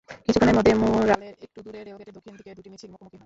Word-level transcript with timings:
কিছুক্ষণের 0.25 0.55
মধ্যে 0.57 0.73
ম্যুরালের 0.81 1.33
একটু 1.45 1.59
দূরে 1.65 1.79
রেলগেটের 1.79 2.15
দক্ষিণ 2.17 2.33
দিকে 2.39 2.51
দুটি 2.57 2.69
মিছিল 2.71 2.89
মুখোমুখি 2.91 3.07
হয়। 3.07 3.19